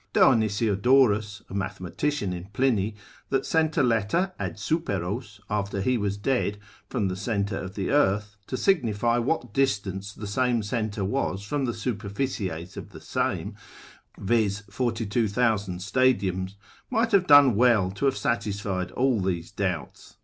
[0.13, 2.95] Dionisiodorus, a mathematician in Pliny,
[3.29, 6.57] that sent a letter, ad superos after he was dead,
[6.89, 11.65] from the centre of the earth, to signify what distance the same centre was from
[11.65, 13.53] the superficies of the same,
[14.17, 14.61] viz.
[14.71, 16.55] 42,000 stadiums,
[16.89, 20.15] might have done well to have satisfied all these doubts.